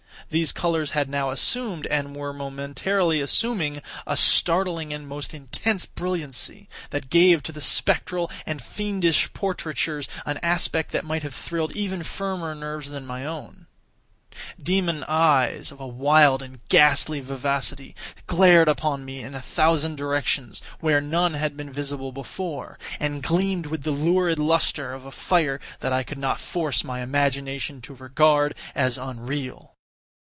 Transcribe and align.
These 0.29 0.53
colors 0.53 0.91
had 0.91 1.09
now 1.09 1.29
assumed, 1.29 1.85
and 1.87 2.15
were 2.15 2.31
momentarily 2.31 3.19
assuming, 3.19 3.81
a 4.07 4.15
startling 4.15 4.93
and 4.93 5.05
most 5.05 5.33
intense 5.33 5.85
brilliancy, 5.85 6.69
that 6.91 7.09
gave 7.09 7.43
to 7.43 7.51
the 7.51 7.59
spectral 7.59 8.31
and 8.45 8.61
fiendish 8.61 9.33
portraitures 9.33 10.07
an 10.25 10.37
aspect 10.41 10.93
that 10.93 11.03
might 11.03 11.23
have 11.23 11.35
thrilled 11.35 11.75
even 11.75 12.01
firmer 12.01 12.55
nerves 12.55 12.89
than 12.91 13.05
my 13.05 13.25
own. 13.25 13.67
Demon 14.61 15.03
eyes, 15.05 15.69
of 15.69 15.81
a 15.81 15.87
wild 15.87 16.41
and 16.41 16.65
ghastly 16.69 17.19
vivacity, 17.19 17.93
glared 18.25 18.69
upon 18.69 19.03
me 19.03 19.19
in 19.21 19.35
a 19.35 19.41
thousand 19.41 19.97
directions, 19.97 20.61
where 20.79 21.01
none 21.01 21.33
had 21.33 21.57
been 21.57 21.73
visible 21.73 22.13
before, 22.13 22.79
and 23.01 23.21
gleamed 23.21 23.65
with 23.65 23.83
the 23.83 23.91
lurid 23.91 24.39
lustre 24.39 24.93
of 24.93 25.05
a 25.05 25.11
fire 25.11 25.59
that 25.81 25.91
I 25.91 26.03
could 26.03 26.19
not 26.19 26.39
force 26.39 26.85
my 26.85 27.01
imagination 27.01 27.81
to 27.81 27.95
regard 27.95 28.55
as 28.73 28.97
unreal. 28.97 29.75